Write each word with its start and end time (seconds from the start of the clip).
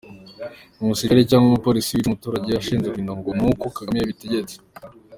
Umusirikare 0.81 1.21
cyangwa 1.29 1.47
umu 1.49 1.61
Police 1.65 1.89
wica 1.91 2.07
umuturage 2.09 2.49
ashinzwe 2.59 2.87
kurinda 2.89 3.13
ngo 3.19 3.29
nuko 3.37 3.65
Kagame 3.75 3.97
yabitegetse, 3.99 4.55